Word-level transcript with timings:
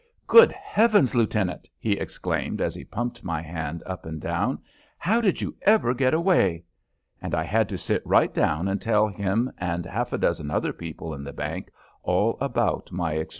"Good 0.25 0.51
Heavens, 0.51 1.13
Lieutenant!" 1.13 1.67
he 1.77 1.91
exclaimed 1.93 2.59
as 2.59 2.73
he 2.73 2.83
pumped 2.83 3.23
my 3.23 3.39
hand 3.39 3.83
up 3.85 4.03
and 4.03 4.19
down. 4.19 4.57
"How 4.97 5.21
did 5.21 5.41
you 5.41 5.55
ever 5.61 5.93
get 5.93 6.11
away?" 6.15 6.63
And 7.21 7.35
I 7.35 7.43
had 7.43 7.69
to 7.69 7.77
sit 7.77 8.01
right 8.03 8.33
down 8.33 8.67
and 8.67 8.81
tell 8.81 9.07
him 9.09 9.51
and 9.59 9.85
half 9.85 10.11
a 10.11 10.17
dozen 10.17 10.49
other 10.49 10.73
people 10.73 11.13
in 11.13 11.23
the 11.23 11.33
bank 11.33 11.69
all 12.01 12.35
about 12.41 12.91
my 12.91 13.11
experiences. 13.11 13.29